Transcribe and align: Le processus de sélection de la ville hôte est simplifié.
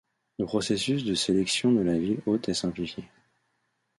Le 0.39 0.47
processus 0.47 1.03
de 1.05 1.13
sélection 1.13 1.71
de 1.71 1.81
la 1.81 1.95
ville 1.95 2.23
hôte 2.25 2.49
est 2.49 2.55
simplifié. 2.55 3.07